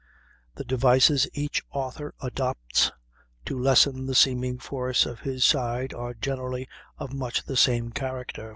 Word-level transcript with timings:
The 0.55 0.63
devices 0.63 1.27
each 1.31 1.61
author 1.69 2.15
adopts 2.21 2.91
to 3.45 3.55
lessen 3.61 4.07
the 4.07 4.15
seeming 4.15 4.57
force 4.57 5.05
of 5.05 5.19
his 5.19 5.45
side 5.45 5.93
are 5.93 6.15
generally 6.15 6.67
of 6.97 7.13
much 7.13 7.43
the 7.45 7.55
same 7.55 7.91
character. 7.91 8.49